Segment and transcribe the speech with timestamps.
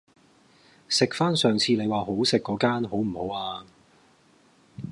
[0.89, 3.67] 食返上次你話好食嗰間好唔好啊